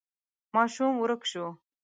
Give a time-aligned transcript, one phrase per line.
[0.55, 1.45] ماشوم ورک شو.